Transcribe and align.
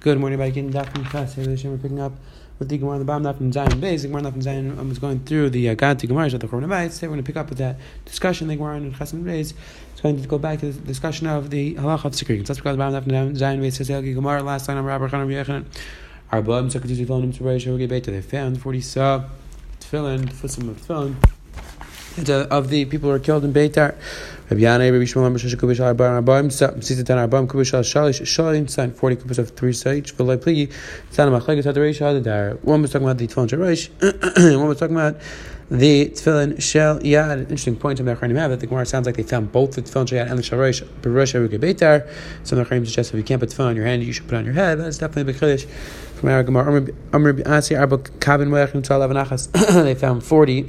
Good 0.00 0.18
morning, 0.18 0.40
everybody. 0.40 0.70
Gittin 0.70 0.72
Daf 0.72 0.90
Mikas. 0.94 1.36
We're 1.36 1.76
picking 1.76 2.00
up 2.00 2.14
with 2.58 2.70
the 2.70 2.78
Gemara 2.78 2.94
on 2.94 2.98
the 3.00 3.04
bottom 3.04 3.34
from 3.36 3.52
Zion 3.52 3.80
Base. 3.80 4.00
The 4.00 4.08
Gemara 4.08 4.22
Daf 4.22 4.32
from 4.32 4.40
Zion 4.40 4.78
um, 4.78 4.88
was 4.88 4.98
going 4.98 5.20
through 5.20 5.50
the 5.50 5.68
uh, 5.68 5.74
Ganti 5.74 6.08
Gemara 6.08 6.24
at 6.32 6.40
the 6.40 6.48
Chorban 6.48 6.90
Today 6.90 7.06
we're 7.06 7.12
going 7.12 7.22
to 7.22 7.26
pick 7.26 7.36
up 7.36 7.50
with 7.50 7.58
that 7.58 7.76
discussion. 8.06 8.48
The 8.48 8.56
Gemara 8.56 8.78
in 8.78 8.94
Chasam 8.94 9.26
Base 9.26 9.52
is 9.94 10.00
going 10.00 10.22
to 10.22 10.26
go 10.26 10.38
back 10.38 10.60
to 10.60 10.72
the 10.72 10.80
discussion 10.86 11.26
of 11.26 11.50
the 11.50 11.74
halacha 11.74 12.06
of 12.06 12.14
security. 12.14 12.46
Let's 12.46 12.60
pick 12.60 12.66
up 12.68 12.72
the 12.72 12.78
bottom 12.78 13.04
from 13.04 13.36
Zion 13.36 13.60
Base. 13.60 13.76
Says 13.76 13.88
Gemara 13.88 14.42
last 14.42 14.64
time. 14.64 14.82
Rabbi 14.82 15.06
Chanan 15.08 15.26
Yechanan. 15.26 15.66
Arba 16.32 16.62
Sakatizi 16.62 17.04
Tefillin 17.04 17.36
to 17.36 17.44
Reish 17.44 17.66
Roge 17.66 17.86
Beta. 17.86 18.10
They 18.10 18.22
found 18.22 18.58
forty 18.58 18.80
saw 18.80 19.24
tefillin, 19.80 20.32
fusim 20.32 20.70
of 20.70 20.80
tefillin. 20.80 21.16
Of 22.18 22.70
the 22.70 22.86
people 22.86 23.08
who 23.08 23.14
are 23.14 23.20
killed 23.20 23.44
in 23.44 23.52
Beitar, 23.52 23.94
Rabbi 24.50 24.62
Yanai, 24.62 24.90
Rabbi 24.90 25.04
Shmuel, 25.04 25.22
Rabbi 25.22 25.36
Shesha, 25.36 25.54
Kubish, 25.54 25.78
Arba'am, 25.78 26.24
Arba'am, 26.24 26.82
Sita 26.82 27.04
Tan, 27.04 27.18
Arba'am, 27.18 27.46
Kubish, 27.46 27.70
Shalish, 27.70 28.20
Shalim, 28.22 28.68
sign 28.68 28.92
40 28.92 29.16
kubis 29.16 29.38
of 29.38 29.50
three 29.50 29.70
each, 29.70 30.16
V'lai 30.16 30.36
Pligi, 30.36 30.72
Tan, 31.12 31.28
Machlegas, 31.28 31.72
Hadareish, 31.72 32.00
Hadadar. 32.00 32.62
One 32.64 32.82
was 32.82 32.90
talking 32.90 33.06
about 33.06 33.18
the 33.18 33.28
Tefillin 33.28 33.48
Sharish, 33.48 34.58
one 34.58 34.66
was 34.66 34.80
talking 34.80 34.96
about 34.96 35.20
the 35.70 36.08
Tefillin 36.08 36.60
Shel 36.60 36.98
Yad. 36.98 37.32
An 37.32 37.40
interesting 37.42 37.76
point 37.76 38.00
in 38.00 38.06
the 38.06 38.16
Achronim 38.16 38.36
have 38.38 38.50
that 38.50 38.58
the 38.58 38.66
Gemara 38.66 38.86
sounds 38.86 39.06
like 39.06 39.14
they 39.14 39.22
found 39.22 39.52
both 39.52 39.76
the 39.76 39.82
Tefillin 39.82 40.08
Shel 40.08 40.26
Yad 40.26 40.30
and 40.30 40.36
the 40.36 40.42
Sharish, 40.42 40.82
Berosh, 41.02 41.48
Beitar. 41.58 42.12
Some 42.42 42.58
of 42.58 42.68
the 42.68 42.74
Achronim 42.74 42.86
suggest 42.86 43.14
if 43.14 43.18
you 43.18 43.22
can't 43.22 43.40
put 43.40 43.50
Tefillin 43.50 43.68
on 43.68 43.76
your 43.76 43.86
hand, 43.86 44.02
you 44.02 44.12
should 44.12 44.26
put 44.26 44.34
it 44.34 44.38
on 44.38 44.44
your 44.46 44.54
head. 44.54 44.80
That's 44.80 44.98
definitely 44.98 45.30
a 45.30 45.32
big 45.32 45.36
Chiddush 45.36 45.68
from 46.16 46.28
our 46.28 46.42
Gemara. 46.42 46.88
Amr 47.12 47.40
Asi, 47.46 47.76
Arba, 47.76 47.98
Avanachas. 47.98 49.84
They 49.84 49.94
found 49.94 50.24
40 50.24 50.68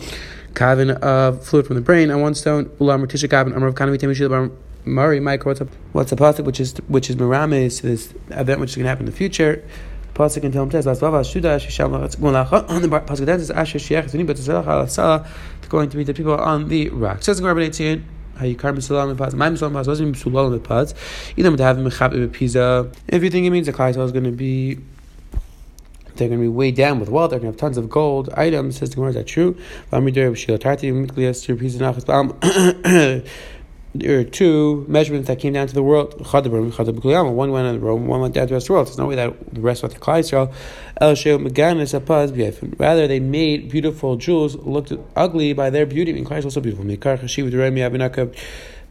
kavin 0.54 0.92
of 1.02 1.46
fluid 1.46 1.68
from 1.68 1.76
the 1.76 1.82
brain 1.82 2.12
on 2.12 2.22
one 2.22 2.36
stone. 2.36 2.66
Ulam 2.80 3.06
Tisha 3.06 3.30
kavin 3.30 3.56
amar 3.56 3.70
of 3.70 3.76
kanami 3.76 3.98
temishil 3.98 4.52
Mari 4.84 5.20
Mike 5.20 5.46
what's 5.46 5.62
a 5.62 5.68
what's 5.92 6.12
a 6.12 6.16
pasuk 6.16 6.46
which 6.46 6.60
is 6.60 6.74
which 6.88 7.10
is 7.10 7.16
merames 7.16 7.82
this 7.82 8.14
event 8.30 8.60
which 8.60 8.72
is 8.72 8.76
going 8.76 8.86
to 8.86 8.90
happen 8.90 9.06
in 9.06 9.12
the 9.12 9.18
future. 9.18 9.64
Pasuk 10.14 10.52
tell 10.52 10.64
him 10.64 10.72
says 10.72 10.86
Lasvava 10.86 11.22
Shuda 11.22 11.60
Shisham 11.60 11.94
on 12.70 12.82
the 12.82 12.90
pasuk 12.90 13.26
that 13.26 13.40
is 13.40 13.52
Asher 13.52 13.80
Shiach 13.80 14.10
Zuni 14.10 14.24
but 14.24 14.38
Tzalach 14.38 15.28
going 15.70 15.90
to 15.90 15.98
meet 15.98 16.06
the 16.06 16.14
people 16.14 16.34
on 16.34 16.68
the 16.68 16.90
rock. 16.90 17.24
Says 17.24 17.38
the 17.38 17.44
Gemara 17.44 17.68
Bnei 17.70 18.04
how 18.42 18.46
you 18.46 18.56
carve 18.56 18.76
and 18.76 19.18
Paz. 19.18 19.36
My 19.36 19.50
Misulam 19.50 19.74
Paz 19.74 19.88
wasn't 19.88 20.26
and 20.26 20.64
Paz. 20.64 20.96
Either 21.38 21.56
to 21.56 21.64
have 21.64 21.78
him 21.78 21.84
Mechab 21.84 22.34
Pisa. 22.34 22.92
If 23.08 23.24
you 23.24 23.30
think 23.30 23.46
it 23.46 23.52
means 23.52 23.68
the 23.68 23.74
Klai 23.74 23.92
is 23.92 24.12
going 24.12 24.24
to 24.24 24.32
be 24.32 24.80
they're 26.22 26.30
going 26.30 26.40
to 26.40 26.46
be 26.46 26.50
weighed 26.50 26.76
down 26.76 27.00
with 27.00 27.10
wealth. 27.10 27.32
They're 27.32 27.40
going 27.40 27.52
to 27.52 27.56
have 27.56 27.60
tons 27.60 27.78
of 27.78 27.90
gold 27.90 28.30
items. 28.36 28.78
Says 28.78 28.92
the 28.92 29.04
is 29.04 29.16
that 29.16 29.26
true? 29.26 29.58
There 33.94 34.20
are 34.20 34.24
two 34.24 34.86
measurements 34.88 35.28
that 35.28 35.40
came 35.40 35.52
down 35.52 35.68
to 35.68 35.74
the 35.74 35.84
world. 35.84 36.14
One 36.24 37.52
went 37.52 37.68
on 37.68 37.82
Rome, 37.82 38.08
one 38.08 38.22
went 38.22 38.34
down 38.34 38.48
to 38.48 38.52
the 38.52 38.54
rest 38.54 38.64
of 38.64 38.68
the 38.68 38.74
world. 38.74 38.88
There's 38.88 38.98
no 38.98 39.06
way 39.08 39.16
that 39.16 39.54
the 39.54 39.60
rest 39.60 39.84
went 39.84 39.94
to 39.96 40.00
Klai 40.00 40.24
Rather, 42.80 43.08
they 43.08 43.20
made 43.20 43.70
beautiful 43.70 44.16
jewels 44.16 44.56
look 44.56 44.88
ugly 45.18 45.52
by 45.52 45.70
their 45.70 45.86
beauty. 45.86 46.14
I 46.14 46.16
mean, 46.16 46.24
Klai 46.24 46.38
is 46.38 46.46
also 46.46 46.62
beautiful. 46.62 46.86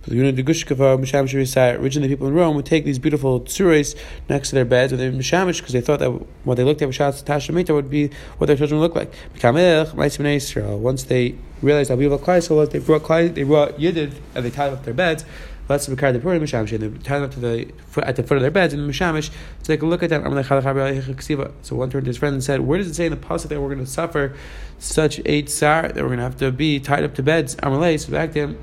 Originally, 0.08 0.32
people 2.08 2.26
in 2.26 2.34
Rome 2.34 2.56
would 2.56 2.64
take 2.64 2.86
these 2.86 2.98
beautiful 2.98 3.42
tsuris 3.42 3.94
next 4.30 4.48
to 4.48 4.54
their 4.54 4.64
beds, 4.64 4.94
or 4.94 4.96
they 4.96 5.10
mishamish 5.10 5.58
because 5.58 5.74
they 5.74 5.82
thought 5.82 5.98
that 5.98 6.10
what 6.44 6.54
they 6.54 6.64
looked 6.64 6.80
at 6.80 6.88
Rishas 6.88 7.22
Tashamita 7.22 7.74
would 7.74 7.90
be 7.90 8.08
what 8.38 8.46
their 8.46 8.56
children 8.56 8.80
would 8.80 8.94
look 8.94 8.96
like. 8.96 9.12
Once 10.80 11.02
they 11.02 11.34
realized 11.60 11.90
how 11.90 11.96
beautiful 11.96 12.26
Klai 12.26 12.42
so 12.42 12.56
was, 12.56 12.70
they 12.70 12.78
brought 12.78 13.02
Klai, 13.02 13.34
they 13.34 13.42
brought 13.42 13.76
Yidid, 13.76 14.14
and 14.34 14.42
they 14.44 14.50
tied 14.50 14.72
up 14.72 14.84
their 14.84 14.94
beds. 14.94 15.26
Let's 15.68 15.84
the 15.86 15.94
Purim 15.94 16.42
Mishamish, 16.42 16.72
and 16.72 16.82
they 16.82 16.98
tied 17.04 17.22
up 17.22 17.32
to 17.32 17.40
the 17.40 17.70
at 17.98 18.16
the 18.16 18.22
foot 18.22 18.36
of 18.36 18.42
their 18.42 18.50
beds 18.50 18.72
in 18.72 18.84
the 18.84 18.90
Mishamish 18.90 19.28
to 19.28 19.64
take 19.64 19.82
a 19.82 19.86
look 19.86 20.02
at 20.02 20.08
them. 20.08 20.22
So 21.62 21.76
one 21.76 21.90
turned 21.90 22.04
to 22.06 22.08
his 22.08 22.16
friend 22.16 22.32
and 22.32 22.42
said, 22.42 22.60
"Where 22.60 22.78
does 22.78 22.88
it 22.88 22.94
say 22.94 23.04
in 23.04 23.12
the 23.12 23.18
pasuk 23.18 23.50
that 23.50 23.60
we're 23.60 23.68
going 23.68 23.84
to 23.84 23.86
suffer 23.86 24.32
such 24.78 25.20
a 25.26 25.42
tsar 25.42 25.88
that 25.88 25.96
we're 25.96 26.08
going 26.08 26.16
to 26.16 26.24
have 26.24 26.38
to 26.38 26.50
be 26.50 26.80
tied 26.80 27.04
up 27.04 27.14
to 27.16 27.22
beds?" 27.22 27.54
So 27.62 28.10
back 28.10 28.32
to 28.32 28.38
him. 28.40 28.58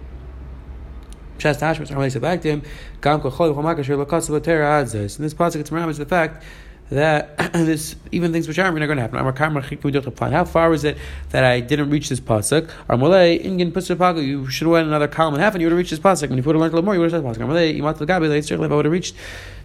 Shas 1.37 1.59
Tashmas 1.59 2.41
to 2.41 2.49
him, 2.49 2.61
Gam 3.01 3.21
Kochol 3.21 3.53
Chomakasher 3.53 4.03
Lakasa 4.03 4.39
Latera 4.39 4.83
Adzes. 4.83 5.17
In 5.17 5.23
this 5.23 5.33
passage, 5.33 5.61
it's 5.61 5.71
Ramas 5.71 5.97
the 5.97 6.05
fact 6.05 6.43
that 6.89 7.37
this 7.53 7.95
even 8.11 8.31
things 8.31 8.47
which 8.47 8.57
aren't 8.59 8.75
going 8.77 8.95
to 8.95 9.01
happen. 9.01 10.31
How 10.31 10.45
far 10.45 10.73
is 10.73 10.83
it 10.83 10.97
that 11.29 11.43
I 11.43 11.59
didn't 11.59 11.89
reach 11.89 12.09
this 12.09 12.19
pasuk? 12.19 12.69
Armolei 12.89 13.43
ingin 13.43 13.71
pusapag. 13.71 14.25
You 14.25 14.49
should 14.49 14.65
have 14.65 14.71
went 14.71 14.87
another 14.87 15.07
column 15.07 15.33
and 15.33 15.43
half, 15.43 15.53
and 15.53 15.61
you 15.61 15.67
would 15.67 15.73
have 15.73 15.77
reached 15.77 15.91
this 15.91 15.99
pasuk. 15.99 16.29
When 16.29 16.37
you 16.37 16.43
put 16.43 16.55
a 16.55 16.59
little 16.59 16.81
more, 16.81 16.93
you 16.93 17.01
would 17.01 17.11
have 17.11 17.23
said 17.23 17.41
pasuk. 17.41 17.45
Armolei 17.45 17.77
imat. 17.77 18.01
If 18.01 18.71
I 18.71 18.75
would 18.75 18.85
have 18.85 18.91
reached 18.91 19.15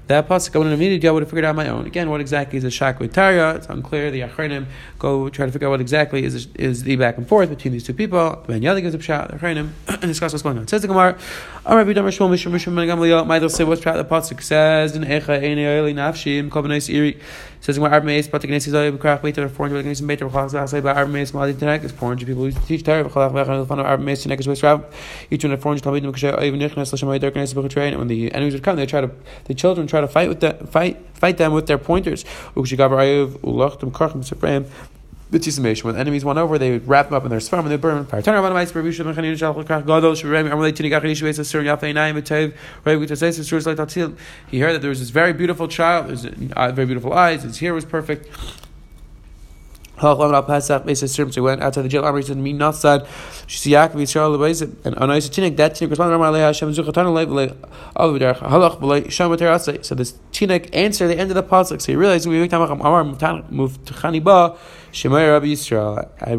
that 0.08 0.28
pasuk, 0.28 0.54
I 0.54 0.58
wouldn't 0.58 0.72
have 0.72 0.80
immediately 0.80 1.08
I 1.08 1.12
would 1.12 1.22
have 1.22 1.30
figured 1.30 1.44
out 1.44 1.54
my 1.54 1.68
own. 1.68 1.86
Again, 1.86 2.10
what 2.10 2.20
exactly 2.20 2.58
is 2.58 2.64
a 2.64 2.68
shakvitarya? 2.68 3.56
It's 3.56 3.66
unclear. 3.66 4.10
The 4.10 4.20
achronim 4.20 4.66
go 4.98 5.28
try 5.28 5.46
to 5.46 5.52
figure 5.52 5.68
out 5.68 5.72
what 5.72 5.80
exactly 5.80 6.24
is 6.24 6.48
is 6.54 6.82
the 6.82 6.96
back 6.96 7.18
and 7.18 7.28
forth 7.28 7.48
between 7.48 7.72
these 7.72 7.84
two 7.84 7.94
people. 7.94 8.42
Ben 8.46 8.60
Yali 8.60 8.82
gives 8.82 8.94
a 8.94 8.98
pshat. 8.98 9.30
The 9.30 9.36
achronim 9.36 9.70
discuss 10.00 10.32
what's 10.32 10.42
going 10.42 10.58
on. 10.58 10.66
Says 10.66 10.82
the 10.82 10.88
Gemara. 10.88 11.18
Amar 11.64 11.84
Bidam 11.84 12.04
Rishmol 12.04 12.30
Mishum 12.30 12.52
Mishum 12.52 12.74
Ben 12.74 12.88
Gamliel. 12.88 13.26
Michael 13.26 13.48
say 13.48 13.64
what's 13.64 13.80
pshat 13.80 13.94
the 13.94 14.04
pasuk 14.04 14.42
says 14.42 14.96
in 14.96 15.02
Echa 15.02 15.42
Eine 15.42 15.60
Eli 15.60 15.92
Nafshim 15.92 16.48
Kovanais 16.50 16.92
Iri. 16.92 17.20
Says 17.62 17.78
when 17.78 17.92
Arab 17.92 18.02
Meis, 18.02 18.26
but 18.26 18.42
against 18.42 18.66
Israel, 18.66 18.98
Krach 18.98 19.22
Beit, 19.22 19.38
or 19.38 19.48
400 19.48 19.78
against 19.78 20.04
Beit, 20.04 20.20
or 20.20 20.28
Chalach 20.28 20.66
Zah, 20.66 20.80
by 20.80 20.94
Arab 20.94 21.10
Meis, 21.10 21.32
Mali 21.32 21.54
Tanek, 21.54 21.84
is 21.84 21.92
400 21.92 22.26
people 22.26 22.42
who 22.42 22.50
teach 22.50 22.82
Torah, 22.82 23.04
Chalach 23.04 23.30
Vech, 23.30 23.48
and 23.48 23.62
the 23.62 23.66
fun 23.66 23.78
of 23.78 23.86
Arab 23.86 24.00
Meis, 24.00 24.26
Tanek 24.26 24.40
is 24.40 24.48
West 24.48 24.64
each 25.30 25.44
one 25.44 25.52
of 25.52 25.62
400 25.62 25.84
Talmidim, 25.84 26.12
Kasher, 26.12 26.42
even 26.42 26.58
Nichnas, 26.58 26.92
Lashem, 26.92 27.16
Ayder, 27.16 27.30
Knesset, 27.30 27.54
Bechutrein, 27.54 27.90
and 27.90 27.98
when 27.98 28.08
the 28.08 28.32
enemies 28.32 28.54
would 28.54 28.64
come, 28.64 28.74
they 28.74 28.84
try 28.84 29.00
to, 29.00 29.12
the 29.44 29.54
children 29.54 29.86
try 29.92 30.00
to 30.00 30.08
fight 30.08 30.28
with 30.28 30.40
the, 30.40 30.54
fight, 30.66 30.96
fight 31.14 31.36
them 31.36 31.52
with 31.52 31.66
their 31.66 31.78
pointers. 31.78 32.24
When 35.84 35.96
enemies 35.96 36.24
won 36.24 36.36
over, 36.36 36.58
they 36.58 36.72
would 36.72 36.86
wrap 36.86 37.06
them 37.06 37.14
up 37.14 37.24
in 37.24 37.30
their 37.30 37.40
sperm 37.40 37.64
and 37.64 37.70
they 37.70 37.76
burn 37.76 38.04
fire. 38.04 38.20
He 44.50 44.60
heard 44.60 44.74
that 44.74 44.80
there 44.80 44.90
was 44.90 45.00
this 45.00 45.10
very 45.10 45.32
beautiful 45.32 45.68
child, 45.68 46.08
there's 46.08 46.26
uh, 46.26 46.72
very 46.72 46.86
beautiful 46.86 47.12
eyes, 47.12 47.42
his 47.44 47.58
hair 47.60 47.72
was 47.72 47.84
perfect. 47.84 48.28
So 50.02 51.42
went 51.42 51.62
outside 51.62 51.82
the 51.82 51.88
jail. 51.88 52.02
Amri 52.02 52.24
said, 52.24 52.36
"Me 52.36 52.52
not 52.52 52.74
sad." 52.74 53.06
She 53.46 53.58
said, 53.58 53.70
"Yaakov 53.72 54.00
Yisrael 54.02 54.36
lebeis." 54.36 54.60
And 54.84 55.12
Isa 55.12 55.30
Tinik, 55.30 55.56
that 55.58 55.74
Tinik 55.74 55.90
responded, 55.90 56.14
"Amar 56.16 56.32
Leah 56.32 56.46
Hashem 56.46 56.72
Zuchatan 56.72 57.12
Lev 57.14 57.56
Al 57.96 58.12
V'Derech 58.12 58.38
Halach 58.38 58.80
B'Lei 58.80 59.08
Shem 59.08 59.84
So 59.84 59.94
this 59.94 60.14
Tinik 60.32 60.70
answered 60.72 61.08
the 61.08 61.18
end 61.18 61.30
of 61.30 61.34
the 61.34 61.42
pasuk. 61.42 61.80
So 61.80 61.92
he 61.92 61.96
realized 61.96 62.26
we 62.26 62.42
Amar 62.42 63.04
Muftachani 63.04 64.24
Ba 64.24 64.56
Shemay 64.92 65.30
Rabbi 65.30 65.46
Yisrael. 65.46 66.08
I 66.20 66.32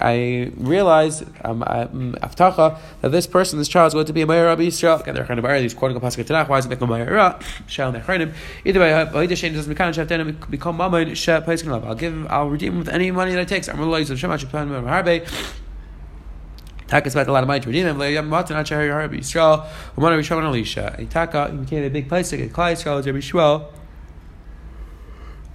I 0.00 0.52
realized 0.56 1.24
um, 1.44 1.62
Aftacha 1.62 2.78
that 3.00 3.10
this 3.10 3.26
person, 3.26 3.58
this 3.58 3.68
child, 3.68 3.88
is 3.88 3.94
going 3.94 4.06
to 4.06 4.12
be 4.12 4.22
a 4.22 4.26
Mayor 4.26 4.44
Rabbi 4.46 4.64
Yisrael. 4.64 5.00
Again, 5.00 5.14
they're 5.14 5.24
kind. 5.24 5.62
He's 5.62 5.74
quoting 5.74 5.96
a 5.96 6.00
pasuk 6.00 6.24
Tanakh. 6.24 6.48
Why 6.48 6.58
is 6.58 6.66
it 6.66 6.68
become 6.68 6.90
Ra? 6.90 7.38
Shall 7.66 7.92
Nechranim. 7.92 8.34
Either 8.64 8.80
way, 8.80 8.90
Ba'ida 8.90 9.32
Shein 9.32 9.54
doesn't 9.54 9.70
become 10.50 10.76
Mammon 10.76 11.14
Sheh 11.14 11.40
Paiskin 11.40 11.86
I'll 11.86 11.94
give 11.94 12.12
him. 12.12 12.26
I'll 12.30 12.48
redeem 12.48 12.72
him 12.72 12.78
with 12.80 12.88
any 12.88 13.10
money 13.10 13.32
that 13.32 13.40
it 13.40 13.48
takes. 13.48 13.68
I'm 13.68 13.78
realizing 13.78 14.16
Shema 14.16 14.36
Shapan 14.36 14.68
Harbe. 14.68 15.64
Taka 16.88 17.10
spent 17.10 17.28
a 17.28 17.32
lot 17.32 17.44
of 17.44 17.46
money 17.46 17.60
to 17.60 17.66
redeem 17.68 17.86
him. 17.86 17.98
Yisrael. 17.98 19.66
Umar 19.96 20.10
Rabbi 20.10 20.22
Shimon 20.22 20.44
Elisha. 20.44 21.06
Taka 21.10 21.50
he 21.50 21.56
became 21.58 21.84
a 21.84 21.90
big 21.90 22.08
place 22.08 22.30
get 22.30 22.52
Klai 22.52 22.72
Yisrael. 22.72 23.04
Rabbi 23.04 23.18
Shmuel. 23.18 23.72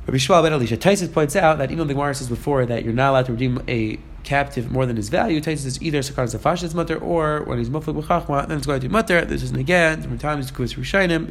Rabbi 0.06 0.18
Yishmael 0.18 0.44
ben 0.44 0.54
Elisha. 0.54 0.78
Taisus 0.78 1.12
points 1.12 1.36
out 1.36 1.58
that 1.58 1.72
even 1.72 1.88
the 1.88 1.94
Gemara 1.94 2.14
says 2.14 2.30
before 2.30 2.66
that 2.66 2.84
you're 2.84 2.94
not 2.94 3.12
allowed 3.12 3.26
to 3.26 3.32
redeem 3.32 3.64
a 3.68 4.00
captive 4.24 4.72
more 4.72 4.86
than 4.86 4.96
his 4.96 5.10
value, 5.10 5.40
Taisus 5.42 5.66
is 5.66 5.82
either 5.82 6.00
Sakar 6.00 6.26
Zafash's 6.26 6.76
mutter 6.76 6.98
or 6.98 7.44
when 7.44 7.58
he's 7.58 7.70
Muflik 7.70 8.02
B'chachma, 8.02 8.48
then 8.48 8.58
it's 8.58 8.68
going 8.68 8.82
to 8.82 8.88
be 8.88 8.92
mutter. 8.92 9.24
This 9.26 9.44
is 9.44 9.52
again, 9.52 10.02
different 10.02 10.22
times, 10.22 10.52
Kus 10.52 10.74
Rishainim, 10.74 11.30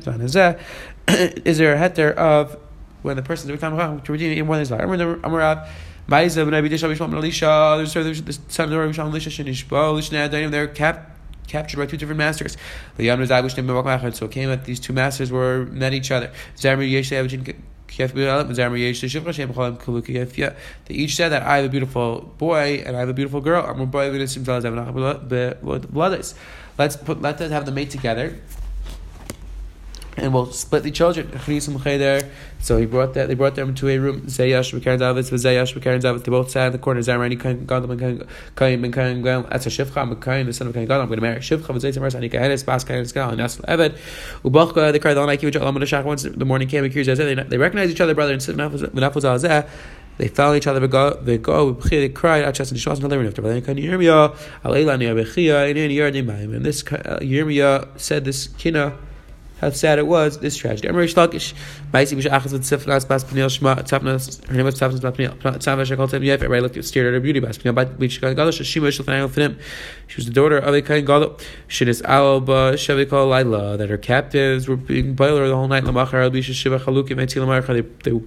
Is 1.45 1.59
there 1.59 1.75
a 1.75 1.79
heter 1.79 2.15
of 2.15 2.57
when 3.03 3.17
the 3.17 3.23
person 3.23 3.51
is 3.51 3.61
to 3.61 4.13
redeem 4.13 4.47
more 4.47 4.57
than 4.57 4.61
his 4.61 4.71
value? 4.71 4.87
Amarav. 4.87 5.69
Ma'isa 6.09 6.45
ben 6.45 6.55
Abi. 6.55 6.69
There's 6.69 6.83
the 6.83 6.97
son 6.97 7.15
of 8.65 8.71
the 8.71 8.79
Rabbi 8.79 9.01
Elisha. 9.01 10.49
They're 10.51 10.67
cap, 10.69 11.17
captured 11.47 11.77
by 11.77 11.87
two 11.87 11.97
different 11.97 12.19
masters. 12.19 12.57
So 12.97 13.03
it 13.03 14.31
came 14.31 14.49
that 14.49 14.65
these 14.65 14.81
two 14.81 14.93
masters 14.93 15.31
were 15.31 15.67
met 15.67 15.95
each 15.95 16.11
other. 16.11 16.33
They 16.61 16.87
each 16.89 17.07
said 21.17 21.29
that 21.29 21.43
I 21.43 21.57
have 21.57 21.65
a 21.65 21.69
beautiful 21.69 22.35
boy 22.39 22.83
and 22.85 22.97
I 22.97 23.01
have 23.01 23.09
a 23.09 23.15
beautiful 23.15 23.41
girl. 23.41 23.63
Let's 26.79 26.97
put 26.97 27.21
let 27.21 27.41
us 27.41 27.51
have 27.51 27.67
them 27.67 27.75
mate 27.75 27.91
together 27.91 28.39
and 30.17 30.35
we'll 30.35 30.53
split 30.53 30.83
the 30.83 30.91
children. 30.91 31.31
So 32.61 32.77
he 32.77 32.87
brought 32.87 33.15
that. 33.15 33.29
They 33.29 33.35
brought 33.35 33.55
them 33.55 33.75
to 33.75 33.89
a 33.89 33.99
room. 33.99 34.23
Zayash 34.23 34.79
Bekarin 34.79 34.99
Davis 34.99 35.31
with 35.31 35.43
Zayash 35.43 35.75
Bekarin 35.75 36.01
Davis. 36.01 36.23
They 36.23 36.31
both 36.31 36.51
sat 36.51 36.67
in 36.67 36.73
the 36.73 36.79
corner. 36.79 37.01
Zarani 37.01 37.41
Kain 37.41 37.65
Gadol 37.65 37.97
Kain 38.55 38.83
Ben 38.83 38.93
Kain 38.93 39.23
Gadol. 39.23 39.49
That's 39.51 39.67
a 39.67 39.71
Shivcha. 39.71 40.23
Kain 40.23 40.47
the 40.47 40.53
son 40.53 40.67
of 40.69 40.75
Kain 40.75 40.87
Gadol. 40.87 41.03
I'm 41.03 41.09
going 41.09 41.19
to 41.19 41.23
marry 41.23 41.41
Shivcha. 41.41 41.67
But 41.67 41.77
Zaytim 41.77 42.03
Ras 42.03 42.15
Anika 42.15 42.35
Hedis 42.35 42.65
Bas 42.65 42.85
Kain 42.85 43.05
Skal 43.07 43.31
and 43.31 43.41
Nasl 43.41 43.63
Eved. 43.63 43.97
Ubachka. 44.45 44.93
They 44.93 44.99
cried 44.99 45.17
all 45.17 45.27
night. 45.27 45.41
Kivich 45.41 45.61
Alam 45.61 45.77
Shach. 45.77 46.05
Once 46.05 46.25
the 46.25 46.45
morning 46.45 46.69
came, 46.69 46.83
they 46.83 47.35
they 47.35 47.59
recognized 47.59 47.91
each 47.91 48.01
other, 48.01 48.15
brother 48.15 48.35
and 48.35 48.43
sister. 48.43 49.67
They 50.19 50.29
on 50.29 50.57
each 50.57 50.67
other. 50.67 50.81
They 51.23 51.39
go. 51.39 51.73
They 51.73 52.09
cried. 52.11 52.55
Just 52.55 52.71
and 52.71 52.79
Shas 52.79 53.03
and 53.03 53.27
after. 53.27 53.43
But 53.43 53.65
then 53.65 53.77
Yirmiyah. 53.77 54.37
Alayla 54.63 54.99
Niyabechia. 54.99 55.71
And 55.71 55.79
Yirmiyah. 55.79 56.55
And 56.55 56.65
this 56.65 56.83
Yirmiyah 56.83 57.99
said 57.99 58.25
this 58.27 58.49
kina 58.49 58.95
how 59.63 59.71
sad 59.71 60.01
it 60.01 60.09
was, 60.09 60.41
this 60.41 60.57
tragedy. 60.57 60.89
Emre 60.89 61.05
Shlakish, 61.05 61.55
Maisi 61.93 62.17
Bish 62.17 62.27
Achas 62.27 62.53
with 62.53 62.65
Sifnas 62.65 63.07
Bas 63.07 63.23
Shma, 63.23 63.77
Tzapnas, 63.79 64.45
her 64.49 64.55
name 64.55 64.65
was 64.65 64.75
Tzapnas 64.75 65.01
Bas 65.01 65.17
Peniel, 65.17 65.37
Tzavash 65.39 65.97
Shakal 65.97 66.11
Tem 66.11 66.23
Yef, 66.25 66.43
everybody 66.43 66.61
looked 66.61 66.85
stared 66.85 67.07
at 67.07 67.15
her 67.15 67.21
beauty, 67.21 67.39
Bas 67.39 67.59
Peniel, 67.59 67.73
but 67.73 67.97
Bish 67.97 68.21
Galosh, 68.21 68.65
Shima 68.65 68.89
Shulchan 68.89 69.29
Finim. 69.29 69.61
She 70.09 70.17
was 70.17 70.27
the 70.27 70.33
daughter 70.33 70.59
of 70.59 70.75
a 70.75 70.83
Kain 70.83 71.07
Galo. 71.07 71.41
Shidis 71.69 72.03
Alba, 72.05 72.73
Shavikal 72.75 73.31
Laila, 73.31 73.77
that 73.77 73.89
her 73.89 73.97
captives 73.97 74.67
were 74.67 74.77
being 74.77 75.15
boiler 75.15 75.47
the 75.47 75.55
whole 75.55 75.69
night, 75.69 75.85
Lamachar, 75.85 76.29
Albisha 76.29 76.53
Shiva 76.53 76.81
Chalukim, 76.81 77.17
Etilamarcha, 77.19 77.87
they, 78.03 78.21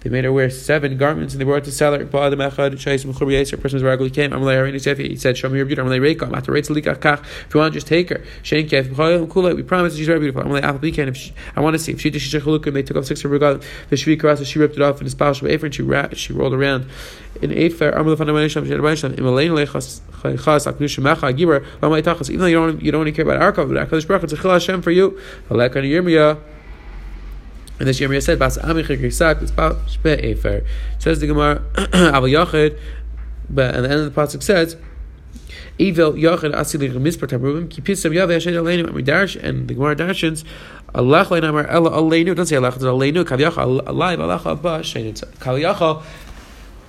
they 0.00 0.10
made 0.10 0.24
her 0.24 0.32
wear 0.32 0.48
seven 0.50 0.96
garments 0.96 1.34
and 1.34 1.40
they 1.40 1.44
brought 1.44 1.64
to 1.64 1.72
sell 1.72 1.94
her. 1.94 2.04
Ba 2.04 2.30
the 2.30 2.36
Mechad, 2.36 2.74
Shais 2.74 3.04
Mechur 3.04 3.26
Yeser, 3.26 3.60
person 3.60 3.76
was 3.76 3.82
regularly 3.82 4.10
came, 4.10 4.30
Amalei 4.30 4.56
Harini 4.56 4.76
Sefi, 4.76 5.08
he 5.08 5.16
said, 5.16 5.36
Show 5.36 5.48
me 5.48 5.56
your 5.56 5.66
beauty, 5.66 5.82
Amalei 5.82 6.00
Reikam, 6.00 6.36
after 6.36 6.52
Reitz 6.52 6.70
Likach 6.70 7.24
if 7.46 7.54
you 7.54 7.60
want, 7.60 7.74
just 7.74 7.86
take 7.86 8.10
her. 8.10 8.22
Shein 8.42 8.68
Kef, 8.68 9.56
we 9.56 9.62
promise 9.62 9.96
she's 9.96 10.06
very 10.06 10.20
beautiful. 10.20 10.42
Amalei 10.42 10.62
Apple 10.76 10.88
Bekan, 10.88 11.08
if 11.08 11.16
she, 11.16 11.32
I 11.54 11.60
want 11.60 11.74
to 11.74 11.78
see 11.78 11.92
if 11.92 12.00
she 12.00 12.10
did 12.10 12.20
she 12.20 12.38
look 12.38 12.66
and 12.66 12.76
they 12.76 12.82
took 12.82 12.96
off 12.96 13.06
six 13.06 13.20
of 13.20 13.30
her 13.30 13.34
regal. 13.34 13.58
The 13.90 13.96
shvi 13.96 14.20
karasa 14.20 14.44
she 14.46 14.58
ripped 14.58 14.76
it 14.76 14.82
off 14.82 14.98
in 15.00 15.04
the 15.04 15.10
spouse 15.10 15.40
of 15.40 15.48
Ephraim. 15.48 15.72
She 15.72 15.82
she 16.16 16.32
rolled 16.32 16.54
around 16.54 16.86
in 17.42 17.52
Ephraim. 17.52 17.92
Even 17.98 18.16
though 22.40 22.46
you 22.46 22.56
don't 22.56 22.82
you 22.82 22.92
don't 22.92 23.00
really 23.00 23.12
care 23.12 23.24
about 23.24 23.42
our 23.42 23.52
covenant, 23.52 23.90
Hakadosh 23.90 24.08
Baruch 24.08 24.30
Hu 24.30 24.48
Hashem 24.48 24.82
for 24.82 24.90
you. 24.90 25.18
And 27.78 27.86
this 27.86 28.00
Yirmiyah 28.00 28.22
said, 28.22 28.38
"Bas 28.38 28.56
amichik 28.56 29.00
risak 29.00 29.50
about 29.50 29.86
shpe 29.86 30.18
Efer." 30.24 30.64
Says 30.98 31.20
the 31.20 31.26
Gemara, 31.26 31.62
but 33.48 33.74
at 33.74 33.82
the 33.82 33.90
end 33.90 34.00
of 34.00 34.14
the 34.14 34.20
pasuk 34.20 34.42
says. 34.42 34.76
Evil 35.78 36.14
Yachid 36.14 36.54
Asili 36.54 36.90
Mispar 36.90 37.28
Tabrubim 37.28 37.68
Kipisam 37.68 38.12
Yaveh 38.12 38.34
Hashem 38.34 38.54
Aleinu 38.54 39.04
dash 39.04 39.36
and 39.36 39.68
the 39.68 39.74
Gemara 39.74 39.94
dashes 39.94 40.44
Allah 40.94 41.24
Leinamar 41.26 41.66
Ella 41.68 41.90
Aleinu 41.90 42.34
don't 42.34 42.46
say 42.46 42.56
Allah 42.56 42.72
Aleinu 42.72 43.24
Kavyacha 43.24 43.86
alive 43.86 44.20
Allah 44.20 44.40
Abba 44.44 44.80
Shein 44.80 45.12
Kavyacha 45.38 46.02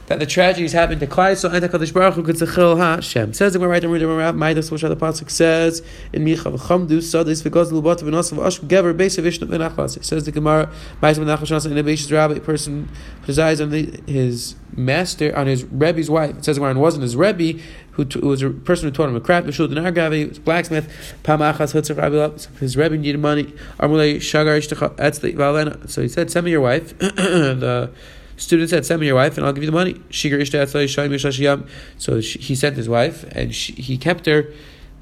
that 0.08 0.20
the 0.20 0.26
tragedies 0.26 0.72
happened 0.72 1.02
to 1.02 1.08
Klai, 1.08 1.38
so 1.38 1.50
Anta 1.50 1.68
Kadosh 1.70 1.94
Baruch 1.94 2.16
Hu 2.16 2.76
Hashem. 2.78 3.34
Says 3.34 3.54
the 3.54 3.60
right 3.60 3.82
Gemara, 3.82 4.00
Gemara, 4.00 4.34
Maidas, 4.34 4.72
which 4.72 4.82
the 4.82 4.96
pasuk 4.96 5.30
says 5.30 5.84
in 6.14 6.24
Micha 6.24 6.58
v'chamdu 6.58 7.00
sadis 7.00 7.44
v'goz 7.44 7.72
l'lubot 7.72 8.02
v'nosav 8.02 8.38
v'ash 8.38 8.60
gever 8.62 8.96
beis 8.96 10.04
says 10.04 10.24
the 10.24 10.32
Gemara, 10.32 10.72
Maidas 11.02 11.20
v'nachlas 11.20 11.70
in 11.70 11.78
a 11.78 11.84
beis 11.84 12.10
rabbi, 12.12 12.36
a 12.36 12.40
person 12.40 12.90
presides 13.22 13.60
on 13.60 13.70
the, 13.70 14.02
his 14.08 14.56
master, 14.74 15.36
on 15.36 15.48
his 15.48 15.66
Rebbe's 15.66 16.10
wife. 16.10 16.38
It 16.38 16.46
says 16.46 16.56
the 16.56 16.62
Gemara, 16.62 16.80
wasn't 16.80 17.04
his 17.04 17.18
Rebbe, 17.18 17.60
who, 17.92 18.06
t- 18.06 18.20
was 18.20 18.42
a 18.42 18.52
person 18.52 18.88
who 18.88 18.92
taught 18.92 19.10
him 19.10 19.16
a 19.18 19.20
craft, 19.20 19.46
Mishul 19.46 19.68
Dinar 19.68 19.92
Gavi, 19.92 20.30
was 20.30 20.40
blacksmith, 20.40 20.88
Pamachas 21.24 21.98
Rabbi, 21.98 22.60
his 22.60 22.78
Rebbe 22.78 22.96
needed 22.96 23.20
money, 23.20 23.44
Armulei 23.78 24.18
Shagar 24.18 24.58
Ishtach, 24.58 25.90
so 25.90 26.02
he 26.02 26.08
said, 26.08 26.32
send 26.32 26.46
me 26.46 26.52
your 26.52 26.62
wife, 26.62 26.98
the 27.00 27.92
Student 28.38 28.70
said, 28.70 28.86
"Send 28.86 29.02
me 29.02 29.08
your 29.08 29.16
wife, 29.16 29.38
and 29.38 29.46
I'll 29.46 29.54
give 29.54 29.64
you 29.64 29.72
the 29.72 29.76
money." 29.76 30.00
So 31.98 32.20
he 32.20 32.56
sent 32.56 32.78
his 32.78 32.88
wife, 32.88 33.24
and 33.32 33.54
she, 33.54 33.74
he 33.74 33.98
kept 33.98 34.28
her. 34.28 34.54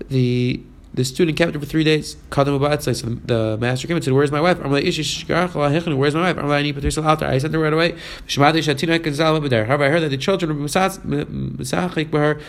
The 0.09 0.61
the 0.93 1.03
student 1.03 1.37
kept 1.37 1.53
her 1.53 1.59
for 1.59 1.65
three 1.65 1.83
days. 1.83 2.15
Him. 2.15 2.45
So 2.45 2.61
the, 2.61 3.19
the 3.25 3.57
master 3.59 3.85
came 3.87 3.97
and 3.97 4.03
said, 4.05 4.13
"Where's 4.13 4.31
my 4.31 4.39
wife?" 4.39 4.59
"Where's 4.59 6.15
my 6.15 6.21
wife?" 6.21 6.37
"I 6.37 6.61
need 6.61 6.73
to 6.73 6.81
put 6.81 6.95
her 6.95 7.03
out 7.03 7.19
there." 7.19 7.27
I 7.27 7.37
sent 7.37 7.53
her 7.53 7.59
right 7.59 7.73
away. 7.73 7.95
However, 8.29 9.83
I 9.83 9.89
heard 9.89 9.99
that 10.03 10.09
the 10.09 10.17
children 10.17 10.61
were 10.61 10.69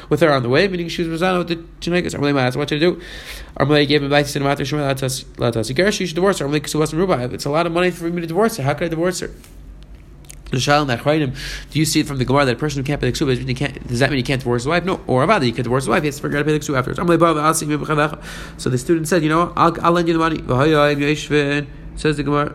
with 0.09 0.21
her 0.21 0.33
on 0.33 0.43
the 0.45 0.49
way, 0.49 0.69
meaning 0.69 0.89
she 0.89 1.03
was 1.03 1.11
with 1.11 1.49
the 1.49 1.91
like, 1.91 2.57
"What 2.57 2.73
I 2.73 2.79
do?" 2.79 3.01
Like, 3.59 3.89
"Gave 3.89 4.05
advice 4.05 4.33
to 4.35 4.39
the 4.39 5.93
She 5.93 6.07
should 6.07 6.15
divorce 6.15 6.39
her. 6.39 6.47
I'm 6.47 6.53
like, 6.53 6.63
"Because 6.63 6.75
it 6.77 6.79
wasn't 6.79 7.03
rubai. 7.03 7.33
It's 7.33 7.45
a 7.45 7.51
lot 7.51 7.67
of 7.67 7.73
money 7.73 7.91
for 7.91 8.09
me 8.09 8.21
to 8.21 8.29
divorce 8.29 8.59
her. 8.59 8.63
How 8.63 8.75
could 8.75 8.85
I 8.85 8.89
divorce 8.89 9.19
her?" 9.19 9.31
Do 10.51 11.79
you 11.79 11.85
see 11.85 12.01
it 12.01 12.07
from 12.07 12.19
the 12.19 12.25
Gemara 12.25 12.45
that 12.45 12.57
a 12.57 12.59
person 12.59 12.81
who 12.81 12.87
can't 12.87 13.01
pay 13.01 13.11
the 13.11 13.17
ksuba, 13.17 13.87
does 13.89 13.99
that 13.99 14.11
mean 14.11 14.19
he 14.19 14.23
can't 14.23 14.41
divorce 14.41 14.63
his 14.63 14.69
wife? 14.69 14.85
No. 14.85 15.01
Or 15.07 15.27
Avada, 15.27 15.43
he 15.43 15.53
can 15.53 15.65
divorce 15.65 15.85
his 15.85 15.89
wife, 15.89 16.03
he 16.03 16.07
has 16.07 16.17
to 16.17 16.23
forget 16.23 16.39
to 16.39 16.45
pay 16.45 16.53
the 16.53 16.61
ksuba 16.61 16.79
afterwards. 16.79 16.99
So 18.63 18.71
the 18.71 18.79
student 18.79 19.09
said, 19.09 19.23
you 19.23 19.29
know, 19.29 19.53
I'll, 19.57 19.77
I'll 19.85 19.93
lend 19.93 20.09
you 20.09 20.15
the 20.15 20.21
money. 20.21 20.39
Says 21.97 22.17
the 22.17 22.23
Gemara. 22.23 22.55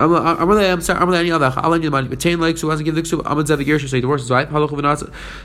I'm, 0.00 0.80
sorry. 0.80 0.98
I'm 0.98 1.12
any 1.12 1.30
other. 1.30 1.52
I'll 1.56 1.70
lend 1.70 1.84
you 1.84 1.90
the 1.90 2.02
money. 2.02 2.16
Ten 2.16 2.40
legs 2.40 2.62
who 2.62 2.68
wants 2.68 2.80
to 2.80 2.84
give 2.84 2.94
the 2.94 3.02
ksuba. 3.02 3.22
I'm 3.26 3.38
a 3.38 3.44
gersh. 3.44 3.86
So 3.86 3.96
he 3.96 4.00
divorces 4.00 4.28
his 4.28 4.30
wife. 4.30 4.48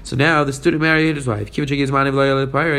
So 0.04 0.16
now 0.16 0.46
the 0.46 0.54
student 0.54 0.81
married 0.81 1.18
his 1.18 1.28
wife. 1.28 1.52
Kivin 1.52 1.78
his 1.78 1.92
money. 1.92 2.12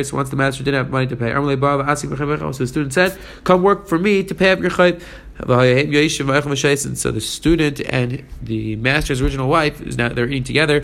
So 0.04 0.16
once 0.16 0.30
the 0.30 0.36
master 0.36 0.64
didn't 0.64 0.78
have 0.78 0.90
money 0.90 1.06
to 1.06 1.16
pay, 1.16 1.32
so 1.32 2.58
the 2.58 2.66
student 2.66 2.94
said, 2.94 3.18
"Come 3.44 3.62
work 3.62 3.86
for 3.86 3.98
me 3.98 4.24
to 4.24 4.34
pay 4.34 4.52
up 4.52 4.60
your 4.60 4.70
chayv." 4.70 5.02
So 5.38 7.12
the 7.12 7.20
student 7.20 7.82
and 7.90 8.24
the 8.42 8.76
master's 8.76 9.20
original 9.20 9.50
wife 9.50 9.82
is 9.82 9.98
now 9.98 10.08
they're 10.08 10.26
eating 10.26 10.44
together. 10.44 10.82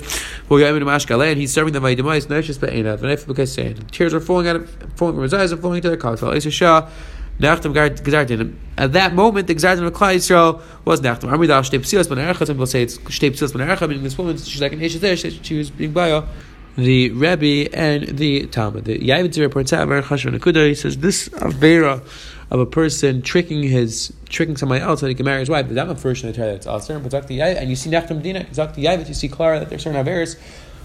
And 0.51 1.39
he's 1.39 1.55
serving 1.55 1.73
them 1.73 1.85
The 1.85 3.87
tears 3.91 4.13
are 4.13 4.21
falling 4.21 4.47
out 4.47 4.57
of 4.57 4.69
falling 4.97 5.15
from 5.15 5.23
his 5.23 5.33
eyes 5.33 5.53
and 5.53 5.63
falling 5.63 5.79
into 5.79 5.89
their 5.89 5.97
cocktail. 5.97 6.33
At 7.41 8.93
that 8.93 9.15
moment, 9.15 9.47
the 9.47 9.55
Gzardin 9.55 9.87
of 9.87 9.93
Klai 9.93 10.17
Yisrael 10.17 10.63
was 10.85 11.01
Nachtam. 11.01 11.31
Amridah 11.31 11.63
Shtei 11.63 11.81
Psilas 11.81 12.09
Ben 12.09 12.19
Erecha. 12.19 12.47
Some 12.47 12.57
people 12.57 12.67
say 12.67 12.83
it's 12.83 12.99
Shtei 12.99 13.31
Psilas 13.31 13.57
Ben 13.57 13.67
Erecha, 13.67 13.89
meaning 13.89 14.05
this 14.05 14.17
woman, 14.17 14.37
she's 14.37 14.61
like 14.61 14.73
an 14.73 14.81
Eshet 14.81 15.39
she 15.43 15.59
was 15.59 15.71
being 15.71 15.93
Baya 15.93 16.25
the 16.77 17.11
Rebbe 17.11 17.75
and 17.75 18.17
the 18.17 18.47
Talmud. 18.47 18.85
The 18.85 18.99
Yaivit 18.99 19.39
reports 19.41 19.73
out 19.73 19.87
very 19.89 20.03
chashuv 20.03 20.37
nekuda. 20.37 20.69
He 20.69 20.75
says 20.75 20.97
this 20.99 21.29
avera 21.31 22.03
of 22.51 22.61
a 22.61 22.67
person 22.67 23.23
tricking 23.23 23.63
his 23.63 24.13
tricking 24.29 24.57
somebody 24.57 24.83
else 24.83 25.01
so 25.01 25.07
he 25.07 25.15
can 25.15 25.27
marry 25.27 25.41
his 25.41 25.51
wife. 25.51 25.67
But 25.67 25.75
that 25.75 25.87
not 25.87 26.01
first 26.01 26.25
in 26.25 26.33
the 26.33 26.37
Torah 26.37 26.59
that's. 26.59 26.67
But 26.67 27.31
and 27.31 27.71
you 27.71 27.77
see 27.77 27.91
Nechtam 27.91 28.23
Dina, 28.23 28.45
Zakti 28.45 28.85
Yaivit, 28.85 29.09
you 29.09 29.15
see 29.15 29.29
Clara 29.29 29.61
that 29.61 29.69
there's 29.69 29.83
certain 29.83 30.03
averas 30.05 30.39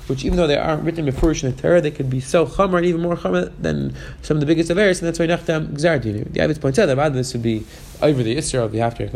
which 0.07 0.25
even 0.25 0.37
though 0.37 0.47
they 0.47 0.57
aren't 0.57 0.83
written 0.83 1.05
before 1.05 1.31
in 1.31 1.37
the 1.37 1.51
Torah, 1.51 1.81
they 1.81 1.91
could 1.91 2.09
be 2.09 2.19
so 2.19 2.45
chomer 2.45 2.77
and 2.77 2.85
even 2.85 3.01
more 3.01 3.15
chomer 3.15 3.51
than 3.61 3.95
some 4.21 4.37
of 4.37 4.41
the 4.41 4.47
biggest 4.47 4.69
averes, 4.69 4.99
and 4.99 5.07
that's 5.07 5.19
why 5.19 5.27
Nachtam 5.27 5.73
Gzardin. 5.73 6.31
The 6.33 6.39
Abbas 6.39 6.57
points 6.57 6.79
out 6.79 6.85
that 6.87 7.13
this 7.13 7.33
would 7.33 7.43
be 7.43 7.65
over 8.01 8.23
the 8.23 8.37
Isra 8.37 8.63
of 8.63 8.71
the 8.71 8.81
after 8.81 9.07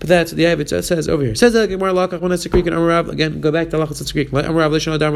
but 0.00 0.08
that's 0.08 0.32
the 0.32 0.46
Abbas 0.46 0.86
says 0.86 1.08
over 1.08 1.22
here. 1.22 1.34
Says 1.34 1.52
that 1.52 1.68
Gemara 1.68 1.92
Lakach 1.92 2.20
when 2.20 2.30
Greek 2.50 2.66
and 2.66 2.74
Amarav 2.74 3.10
again. 3.10 3.40
Go 3.40 3.52
back 3.52 3.68
to 3.70 3.76
Lachas 3.76 4.00
it's 4.00 4.12
Greek. 4.12 4.30
Amarav 4.30 4.70
Lishon 4.70 4.94
Adam 4.94 5.14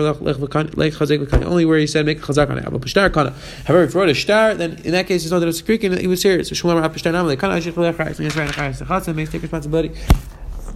Lech 0.76 0.92
Chazek 0.92 1.42
Only 1.44 1.64
where 1.64 1.78
he 1.78 1.86
said 1.86 2.04
make 2.04 2.20
Chazak 2.20 2.50
on 2.50 2.58
it. 2.58 3.32
However, 3.64 3.84
if 3.84 3.92
he 3.92 3.98
wrote 3.98 4.10
a 4.10 4.14
star, 4.14 4.54
then 4.54 4.78
in 4.84 4.92
that 4.92 5.06
case 5.06 5.28
that 5.28 5.42
it's 5.42 5.60
a 5.60 5.64
Greek 5.64 5.84
and 5.84 5.98
he 5.98 6.06
was 6.06 6.20
serious. 6.20 6.48
So 6.50 6.54
Shmuel 6.54 6.82
Amarav 6.82 6.92
Pashtar 6.92 7.12
Nam 7.12 7.26
Lekana 7.26 7.58
Ashik 7.58 7.76
Lech 7.78 7.96
Chayis. 7.96 8.18
And 8.18 8.26
he's 8.26 8.36
right. 8.36 8.50
Chayis. 8.50 9.30
Take 9.30 9.42
responsibility. 9.42 9.92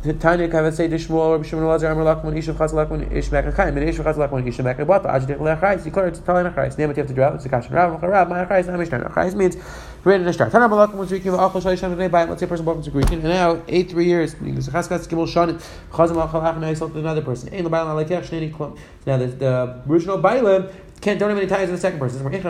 Tanya 0.00 0.48
Kavan 0.48 0.72
say 0.72 0.88
Dishmol 0.88 1.32
Rabbi 1.32 1.42
Shimon 1.42 1.66
Lazar 1.66 1.88
Amar 1.88 2.04
Lakman 2.04 2.32
Ishav 2.38 2.54
Chaz 2.54 2.70
Lakman 2.70 3.10
Ish 3.10 3.30
Mekha 3.30 3.52
Chaim 3.52 3.76
and 3.76 3.88
Ish 3.88 3.96
Chaz 3.96 4.14
Lakman 4.14 4.46
Ish 4.46 4.58
Mekha 4.58 4.86
Bata 4.86 5.08
Ajdich 5.08 5.38
Lechais. 5.38 5.84
You 5.84 5.90
clear 5.90 6.08
to 6.12 6.20
tell 6.20 6.36
in 6.36 6.46
a 6.46 6.50
Name 6.50 6.90
it 6.90 6.96
you 6.96 7.00
have 7.00 7.08
to 7.08 7.14
drop. 7.14 7.34
It's 7.34 7.46
a 7.46 7.48
kashan. 7.48 7.72
Rav 7.72 8.00
Rav 8.00 8.28
My 8.28 8.44
Chais 8.44 8.66
Amishtan. 8.66 9.12
Chais 9.12 9.34
means 9.34 9.56
written 10.04 10.22
in 10.22 10.28
a 10.28 10.32
star. 10.32 10.50
Tana 10.50 10.68
Malakman 10.68 10.98
was 10.98 11.10
Greeking 11.10 11.36
Achol 11.36 11.60
Shalish 11.60 11.80
Shem 11.80 11.98
Day 11.98 12.06
Let's 12.08 12.38
say 12.38 12.46
a 12.46 12.48
person 12.48 12.64
born 12.64 12.80
to 12.80 12.90
Greeking 12.92 13.14
and 13.14 13.24
now 13.24 13.60
eight 13.66 13.90
three 13.90 14.04
years. 14.04 14.36
Because 14.36 14.68
Chaskas 14.68 15.08
Gimel 15.08 15.26
Shanit 15.26 15.60
Chazam 15.90 16.28
Achol 16.28 16.44
Achon 16.44 16.62
I 16.62 16.74
sold 16.74 16.92
to 16.92 17.00
another 17.00 17.22
person. 17.22 17.52
Ein 17.52 17.64
Labayla 17.64 18.06
Lekech 18.06 18.28
Shnei 18.28 18.54
Klum. 18.54 18.78
Now 19.04 19.16
the 19.16 19.26
the 19.26 19.82
original 19.88 20.18
Bailam 20.18 20.72
can't 21.00 21.18
don't 21.18 21.28
have 21.28 21.38
any 21.38 21.46
ties 21.46 21.68
to 21.68 21.72
the 21.72 21.78
second 21.78 21.98
person. 21.98 22.26
If 22.26 22.42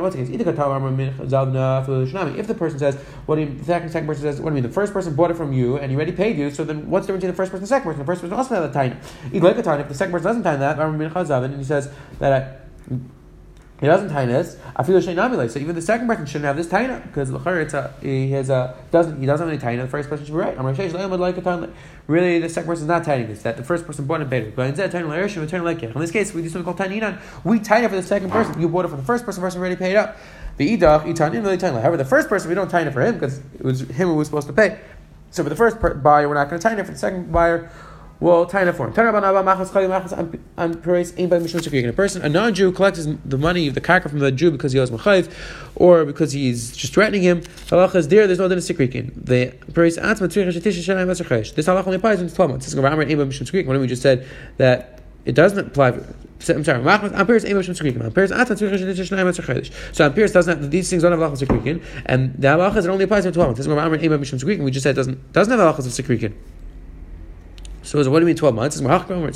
the 2.47 2.55
person 2.55 2.79
says, 2.79 2.97
what 3.27 3.37
do 3.37 3.43
you, 3.43 3.55
the 3.55 3.65
second, 3.65 3.91
second 3.91 4.07
person 4.07 4.23
says, 4.23 4.41
what 4.41 4.51
do 4.51 4.57
you 4.57 4.63
mean? 4.63 4.71
The 4.71 4.75
first 4.75 4.93
person 4.93 5.15
bought 5.15 5.31
it 5.31 5.37
from 5.37 5.53
you 5.53 5.77
and 5.77 5.91
he 5.91 5.97
already 5.97 6.13
paid 6.13 6.39
you, 6.39 6.51
so 6.51 6.65
then 6.65 6.89
what's 6.89 7.07
the 7.07 7.13
difference 7.13 7.23
between 7.23 7.33
the 7.33 7.37
first 7.37 7.51
person 7.51 7.63
and 7.63 7.65
the 7.65 7.69
second 7.69 7.85
person? 7.85 8.01
The 8.01 8.07
first 8.07 8.21
person 8.23 8.37
also 8.37 8.55
has 8.55 8.71
a 8.71 8.73
time. 8.73 8.99
If 9.33 9.43
the 9.43 9.95
second 9.95 10.13
person 10.13 10.27
doesn't 10.27 10.43
tie 10.43 10.57
that, 10.57 10.79
and 10.79 11.57
he 11.57 11.65
says 11.65 11.91
that 12.19 12.67
he 13.81 13.87
doesn't 13.87 14.11
tainus. 14.11 14.57
I 14.75 14.83
feel 14.83 15.01
shenamile. 15.01 15.49
So 15.49 15.61
even 15.61 15.77
the 15.77 15.83
second 15.83 16.09
person 16.09 16.27
shouldn't 16.27 16.47
have 16.47 16.57
this 16.57 16.67
taina 16.67 17.01
because 17.07 17.31
it's 17.31 17.75
a 17.75 17.95
he 18.01 18.33
has 18.33 18.51
a 18.51 18.77
doesn't 18.91 19.21
he 19.21 19.27
doesn't 19.27 19.49
have 19.49 19.63
any 19.63 19.77
taina. 19.77 19.83
The 19.83 19.89
first 19.89 20.09
person 20.09 20.27
should 20.27 20.33
be 20.33 20.39
right. 20.39 20.59
I'm 20.59 20.65
like 20.65 21.37
a 21.37 21.71
Really, 22.09 22.39
the 22.39 22.49
second 22.49 22.67
person 22.67 22.85
is 22.85 22.89
not 22.89 23.05
taining 23.05 23.29
this. 23.29 23.43
That 23.43 23.57
the 23.57 23.63
first 23.63 23.87
person 23.87 24.07
bought 24.07 24.21
it 24.21 24.31
better. 24.31 24.51
But 24.51 24.67
instead, 24.69 24.91
taining 24.91 25.11
l'erishim, 25.11 25.43
return 25.43 25.63
like 25.63 25.83
In 25.83 25.93
this 26.01 26.11
case, 26.11 26.35
we 26.35 26.43
do 26.43 26.49
something 26.49 26.65
called 26.65 26.91
taininan. 26.91 27.21
We 27.45 27.61
it 27.85 27.89
for 27.91 27.97
the 27.97 28.03
second 28.03 28.31
person. 28.31 28.61
You 28.61 28.69
bought 28.69 28.87
it 28.87 28.89
for 28.89 28.97
the 28.97 29.03
first 29.03 29.25
person. 29.25 29.43
Person 29.43 29.61
already 29.61 29.77
paid 29.77 29.95
up. 29.95 30.17
The 30.57 30.77
idach 30.77 31.05
itanin 31.05 31.45
really 31.45 31.59
tainin. 31.59 31.81
However, 31.81 31.99
the 31.99 32.05
first 32.05 32.29
person 32.29 32.49
we 32.49 32.55
don't 32.57 32.71
it 32.89 32.93
for 32.93 33.03
him 33.03 33.15
because 33.15 33.39
it 33.39 33.63
was 33.63 33.83
him 33.83 34.09
who 34.09 34.15
was 34.15 34.27
supposed 34.27 34.49
to 34.49 34.53
pay. 34.53 34.81
So 35.31 35.45
for 35.45 35.51
the 35.51 35.57
first 35.57 35.79
buyer, 36.03 36.29
we're 36.29 36.35
not 36.35 36.49
going 36.49 36.61
to 36.61 36.69
it. 36.79 36.85
For 36.87 36.93
the 36.93 36.99
second 36.99 37.31
buyer 37.31 37.71
well, 38.21 38.47
Taina 38.47 38.75
form. 38.75 38.91
A 41.89 41.93
person, 41.93 42.23
a 42.23 42.29
non-Jew, 42.29 42.73
collects 42.73 43.07
the 43.25 43.39
money, 43.39 43.69
of 43.69 43.75
the 43.75 43.81
karka 43.81 44.11
from 44.11 44.19
the 44.19 44.33
Jew 44.33 44.51
because 44.51 44.73
he 44.73 44.81
owes 44.81 44.91
machayiv, 44.91 45.33
or 45.77 46.05
because 46.05 46.33
he's 46.33 46.77
just 46.77 46.95
threatening 46.95 47.23
him. 47.23 47.43
Halacha 47.43 47.95
is 47.95 48.09
there. 48.09 48.27
There's 48.27 48.41
no 48.41 48.49
din 48.49 48.59
sikrikin. 48.59 49.13
The 49.15 49.53
This 49.73 49.99
halacha 51.67 51.87
only 51.87 51.97
applies 51.97 52.21
in 52.21 52.29
twelve 52.29 52.51
months. 52.51 52.75
When 52.75 53.81
we 53.81 53.87
just 53.87 54.03
said 54.03 54.27
that 54.57 55.01
it 55.25 55.35
doesn't 55.35 55.69
apply. 55.69 56.01
I'm 56.49 56.65
sorry. 56.65 56.83
Amperes 56.83 57.45
ain't 57.45 57.55
mishum 57.55 57.77
tzukrikin. 57.77 58.03
Amperes 58.03 58.33
atan 58.33 58.57
tzukrikin 58.57 58.79
shenish 58.79 59.11
shnayim 59.11 59.29
tzukrikin. 59.29 59.95
So 59.95 60.09
Amperes 60.09 60.33
doesn't 60.33 60.59
have 60.59 60.71
these 60.71 60.91
things 60.91 61.03
don't 61.03 61.13
have 61.13 61.21
halachas 61.21 61.47
tzukrikin, 61.47 61.81
and 62.07 62.35
the 62.35 62.49
halachas 62.49 62.85
it 62.85 62.89
only 62.89 63.05
applies 63.05 63.27
in 63.27 63.33
twelve 63.33 63.57
months. 63.57 63.69
We 63.69 64.71
just 64.71 64.83
said 64.83 64.91
it 64.91 64.95
doesn't 64.95 65.33
doesn't 65.33 65.57
have 65.57 65.77
halachas 65.77 65.87
of 65.87 65.93
tzukrikin. 65.93 66.33
So 67.89 67.99
what 68.11 68.19
do 68.19 68.21
you 68.21 68.27
mean 68.27 68.37
12 68.37 68.55
months? 68.55 68.81
No, 68.83 68.89
what 68.91 69.09
we 69.09 69.19
meant 69.19 69.35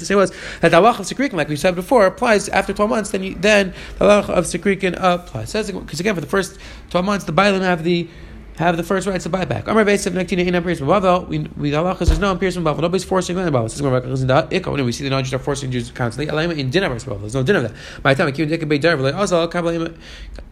to 0.00 0.04
say 0.04 0.16
was 0.16 0.32
that 0.60 0.70
the 0.70 0.76
halach 0.76 0.98
of 0.98 1.06
Sekrikin, 1.06 1.34
like 1.34 1.48
we 1.48 1.54
said 1.54 1.76
before, 1.76 2.04
applies 2.06 2.48
after 2.48 2.72
12 2.72 2.90
months, 2.90 3.10
then 3.10 3.22
you, 3.22 3.36
then 3.36 3.72
the 3.98 4.04
halach 4.04 4.28
of 4.28 4.44
Sekrikin 4.44 4.96
applies. 4.98 5.52
Because 5.52 6.00
again, 6.00 6.16
for 6.16 6.20
the 6.20 6.26
first 6.26 6.58
12 6.90 7.06
months, 7.06 7.24
the 7.26 7.32
Bailim 7.32 7.60
have 7.60 7.84
the 7.84 8.08
have 8.56 8.76
the 8.76 8.82
first 8.82 9.06
rights 9.06 9.24
to 9.24 9.30
buyback. 9.30 9.66
Amar 9.66 9.84
Beis 9.84 10.06
of 10.06 10.14
Nektina 10.14 10.46
in 10.46 10.62
Pierce 10.62 10.80
Bavel. 10.80 11.28
We 11.28 11.38
we 11.56 11.70
halachas 11.70 12.06
there's 12.06 12.18
no 12.18 12.34
Pierce 12.36 12.56
Bavel. 12.56 12.80
Nobody's 12.80 13.04
forcing 13.04 13.36
on 13.36 13.50
Bavel. 13.52 13.64
This 13.64 13.74
is 13.74 13.82
where 13.82 14.00
Ikka. 14.00 14.84
We 14.84 14.92
see 14.92 15.04
the 15.04 15.10
non-Jews 15.10 15.34
are 15.34 15.38
forcing 15.38 15.70
Jews 15.70 15.90
constantly. 15.90 16.32
Alema 16.32 16.56
in 16.58 16.70
dinner 16.70 16.88
Bavel. 16.88 17.20
There's 17.20 17.34
no 17.34 17.42
dinner 17.42 17.58
of 17.60 17.70
that. 17.70 18.02
By 18.02 18.14
the 18.14 18.22
time 18.22 18.32
Akiyun 18.32 18.50
Dikka 18.50 18.68
Beit 18.68 18.82
Dar 18.82 18.96
Also 19.14 19.46
Kabel 19.48 19.94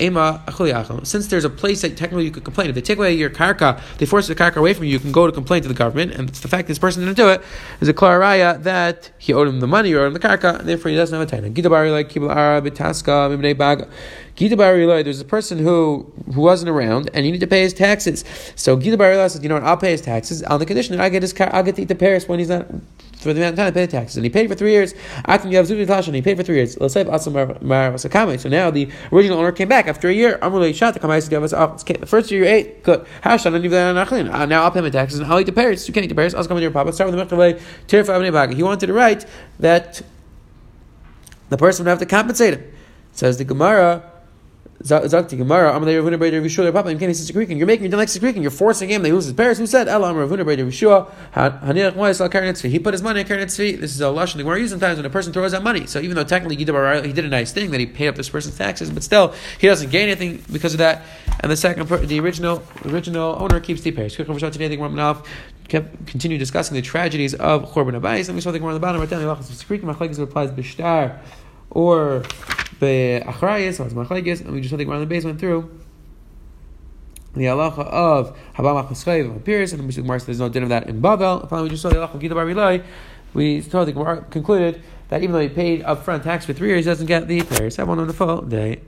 Ema 0.01 0.43
Achuli 0.47 1.07
Since 1.07 1.29
there's 1.29 1.45
a 1.45 1.51
place 1.51 1.83
that 1.83 1.97
technically 1.97 2.25
you 2.25 2.31
could 2.31 2.45
complain. 2.45 2.69
If 2.69 2.75
they 2.75 2.81
take 2.81 2.99
away 2.99 3.15
your 3.15 3.31
karka, 3.31 3.81
they 3.99 4.07
force 4.07 4.27
the 4.29 4.35
karka 4.35 4.57
away 4.57 4.75
from 4.75 4.85
you. 4.85 4.91
You 4.91 5.01
can 5.01 5.13
go 5.13 5.27
to 5.27 5.33
complain 5.33 5.63
to 5.63 5.69
the 5.69 5.75
government, 5.75 6.13
and 6.13 6.29
it's 6.29 6.41
the 6.41 6.49
fact 6.49 6.69
this 6.69 6.79
person 6.79 7.05
didn't 7.05 7.17
do 7.17 7.29
it 7.29 7.43
is 7.81 7.89
a 7.89 7.95
klaraya 7.95 8.63
that 8.63 9.11
he 9.19 9.33
owed 9.33 9.49
him 9.49 9.61
the 9.61 9.67
money 9.67 9.93
or 9.93 10.01
owed 10.01 10.07
him 10.09 10.13
the 10.15 10.21
karka, 10.21 10.59
and 10.61 10.69
therefore 10.69 10.91
he 10.91 10.97
doesn't 10.97 11.19
have 11.19 11.27
a 11.27 11.31
taina. 11.31 11.53
Gidabari 11.53 11.91
like 11.91 12.11
Kibul 12.11 12.35
Arab 12.35 12.67
Taska 12.67 13.35
Mibnei 13.35 13.57
Bag. 13.57 13.89
Gita 14.37 14.57
There's 14.57 15.21
a 15.21 15.25
person 15.25 15.59
who 15.59 16.13
who 16.33 16.41
wasn't 16.41 16.71
around 16.71 17.09
and 17.15 17.25
he 17.25 17.31
needed 17.31 17.45
to 17.45 17.47
pay 17.47 17.63
his 17.63 17.73
taxes. 17.73 18.25
So 18.57 18.77
Gita 18.77 18.97
Barilai 18.97 19.31
said, 19.31 19.43
you 19.43 19.49
know 19.49 19.55
what? 19.57 19.65
I'll 19.65 19.77
pay 19.77 19.93
his 19.93 20.01
taxes 20.01 20.43
on 20.43 20.59
the 20.59 20.67
condition 20.67 20.97
that 20.97 21.05
I 21.05 21.09
get 21.09 21.23
his 21.23 21.33
car, 21.33 21.51
I'll 21.53 21.63
get 21.63 21.77
to 21.77 21.83
eat 21.83 21.89
the 21.89 21.95
Paris 21.95 22.29
when 22.29 22.39
he's 22.39 22.49
not 22.49 22.67
for 23.25 23.33
the 23.33 23.41
amount 23.41 23.55
of 23.55 23.59
time 23.59 23.67
I 23.69 23.71
pay 23.71 23.87
the 23.87 23.93
taxes. 23.93 24.17
And 24.17 24.25
he 24.25 24.31
paid 24.31 24.49
for 24.49 24.55
three 24.55 24.73
years. 24.73 24.95
I 25.25 25.39
can 25.39 25.51
give 25.51 25.67
Zubi 25.67 25.87
Tash 25.87 26.07
and 26.07 26.15
he 26.15 26.23
paid 26.23 26.37
for 26.37 26.43
three 26.43 26.57
years. 26.57 26.79
Let's 26.79 26.95
say 26.95 27.05
So 27.05 28.49
now 28.49 28.71
the 28.71 28.89
original 29.13 29.39
owner 29.39 29.53
came 29.53 29.69
back 29.69 29.89
after 29.89 30.09
a 30.09 30.13
year. 30.13 30.37
To 30.39 30.99
come 31.01 31.21
to 31.21 31.31
give 31.31 31.43
us 31.43 31.53
off. 31.53 31.85
The 31.85 32.07
first 32.07 32.31
year 32.31 32.45
you 32.45 32.51
ate, 32.51 32.83
good. 32.83 33.07
Hashan 33.23 33.55
and 33.55 34.29
uh, 34.29 34.47
now 34.47 34.65
I'll 34.65 34.71
pay 34.71 34.81
my 34.83 34.91
taxes 34.91 35.21
and 35.21 35.33
I'll 35.33 35.41
eat 35.41 35.47
the 35.47 35.53
Paris. 35.53 35.89
You 35.89 35.95
can't 35.95 36.05
eat 36.05 36.09
the 36.09 36.15
Paris. 36.15 36.35
I'll 36.35 36.45
come 36.45 36.59
to 36.59 36.63
your 36.63 36.71
papa. 36.71 36.93
Start 36.93 37.11
with 37.11 37.29
the 37.29 37.37
Mechavay. 37.37 38.55
He 38.55 38.63
wanted 38.63 38.87
to 38.87 38.93
write 38.93 39.27
that 39.59 40.03
the 41.49 41.57
person 41.57 41.85
would 41.85 41.91
have 41.91 41.99
to 42.01 42.07
compensate 42.07 42.55
him. 42.55 42.73
Says 43.13 43.39
the 43.39 43.45
Gemara. 43.45 44.11
Zakti 44.85 45.39
Gemara, 45.39 45.73
Amalei 45.73 45.99
Ravuna 45.99 46.19
Breder 46.19 46.43
Rishua, 46.43 46.71
Papa, 46.71 46.95
can't 46.97 47.17
say 47.17 47.33
Sekrikin. 47.33 47.57
You're 47.57 47.67
making, 47.67 47.91
you're 47.91 47.97
like 47.97 48.09
Sekrikin. 48.09 48.43
You're 48.43 48.51
forcing 48.51 48.91
him. 48.91 49.03
They 49.03 49.13
lose 49.13 49.25
his 49.25 49.33
parents. 49.33 49.59
Who 49.59 49.67
said, 49.67 49.89
Ela 49.89 50.13
Ravuna 50.13 50.45
Breder 50.45 50.67
Rishua, 50.67 51.11
Hanirach 51.33 51.97
Mois 51.97 52.21
Al 52.21 52.29
Karen 52.29 52.55
He 52.55 52.79
put 52.79 52.93
his 52.93 53.03
money 53.03 53.21
in 53.21 53.27
Karen 53.27 53.47
This 53.47 53.59
is 53.59 54.01
a 54.03 54.11
lush. 54.11 54.35
Gemara 54.35 54.59
uses 54.59 54.73
sometimes 54.73 54.99
when 54.99 55.07
a 55.07 55.11
person 55.11 55.33
throws 55.33 55.55
out 55.55 55.63
money. 55.63 55.87
So 55.87 56.01
even 56.01 56.17
though 56.17 56.25
technically 56.25 56.57
he 56.57 56.65
did 56.67 57.25
a 57.25 57.29
nice 57.29 57.53
thing 57.53 57.71
that 57.71 57.81
he 57.81 57.87
paid 57.87 58.09
up 58.09 58.17
this 58.17 58.29
person's 58.29 58.59
taxes, 58.59 58.91
but 58.91 59.03
still 59.03 59.35
he 59.59 59.67
doesn't 59.69 59.91
gain 59.91 60.09
anything 60.09 60.45
because 60.53 60.75
of 60.75 60.79
that. 60.79 61.03
And 61.41 61.51
the 61.51 61.57
second, 61.57 61.89
the 61.89 62.21
original, 62.21 62.63
original 62.85 63.37
owner 63.41 63.61
keeps 63.61 63.81
the 63.81 63.91
Gemara 63.91 65.23
kept 65.69 66.07
continue 66.07 66.37
discussing 66.37 66.75
the 66.75 66.83
tragedies 66.83 67.33
of 67.33 67.73
Chorban 67.73 67.99
Abayis, 67.99 68.29
and 68.29 68.35
we 68.35 68.43
saw 68.43 68.51
the 68.51 68.59
Gemara 68.59 68.75
on 68.75 68.81
the 68.81 68.81
bottom 68.81 69.01
right 69.01 69.09
down. 69.09 69.23
The 69.23 69.27
Sekrikin 69.27 69.85
Machlekes 69.85 70.19
applies 70.19 70.51
Bishtar 70.51 71.19
or 71.71 72.23
And 72.85 74.53
we 74.53 74.61
just 74.61 74.71
saw 74.71 74.77
the 74.77 74.85
Gemara 74.85 74.97
on 74.97 75.01
the 75.01 75.07
base 75.07 75.25
went 75.25 75.41
through 75.41 75.71
the 77.35 77.45
halacha 77.45 77.81
of 77.87 78.37
Habam 78.55 78.87
Achaschayv 78.87 79.35
of 79.35 79.45
Pierce, 79.45 79.73
and 79.73 79.89
the 79.89 80.03
Gemara 80.03 80.21
there's 80.21 80.39
no 80.39 80.49
din 80.49 80.63
of 80.63 80.69
that 80.69 80.89
in 80.89 81.01
Babel. 81.01 81.47
Finally, 81.49 81.65
we 81.65 81.71
just 81.71 81.83
saw 81.83 81.89
the 81.89 81.97
halacha 81.97 82.15
of 82.15 82.21
Gita 82.21 82.35
Bar 82.35 82.85
We 83.35 83.61
saw 83.61 83.85
the 83.85 83.93
Gemara 83.93 84.25
concluded 84.31 84.83
that 85.09 85.23
even 85.23 85.33
though 85.33 85.41
he 85.41 85.49
paid 85.49 85.83
upfront 85.83 86.23
tax 86.23 86.47
for 86.47 86.53
three 86.53 86.69
years, 86.69 86.85
he 86.85 86.91
doesn't 86.91 87.07
get 87.07 87.27
the 87.29 87.43
Paris. 87.43 87.77
Have 87.77 87.89
one 87.89 87.99
on 87.99 88.07
the 88.07 88.13
full 88.13 88.43
day. 88.43 88.81